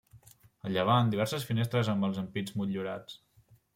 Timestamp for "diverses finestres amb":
1.15-2.07